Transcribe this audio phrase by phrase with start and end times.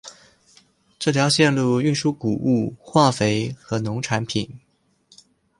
[0.97, 4.59] 这条线路运输谷物、化肥和农产品。